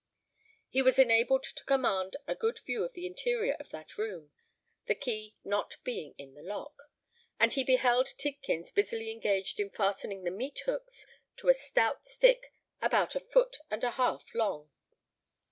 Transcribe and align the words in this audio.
He 0.67 0.81
was 0.81 0.97
enabled 0.97 1.43
to 1.43 1.63
command 1.63 2.15
a 2.25 2.33
good 2.33 2.57
view 2.57 2.83
of 2.83 2.93
the 2.93 3.05
interior 3.05 3.53
of 3.59 3.69
that 3.69 3.99
room, 3.99 4.31
the 4.87 4.95
key 4.95 5.35
not 5.43 5.75
being 5.83 6.15
in 6.17 6.33
the 6.33 6.41
lock; 6.41 6.75
and 7.39 7.53
he 7.53 7.63
beheld 7.63 8.07
Tidkins 8.17 8.71
busily 8.73 9.11
engaged 9.11 9.59
in 9.59 9.69
fastening 9.69 10.23
the 10.23 10.31
meat 10.31 10.57
hooks 10.65 11.05
to 11.37 11.49
a 11.49 11.53
stout 11.53 12.07
stick 12.07 12.51
about 12.81 13.15
a 13.15 13.19
foot 13.19 13.57
and 13.69 13.83
a 13.83 13.91
half 13.91 14.33
long. 14.33 14.71